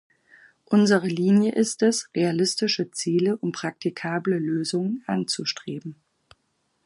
[0.65, 5.93] Unsere Linie ist es, realistische Ziele und praktikable Lösungen anzustreben.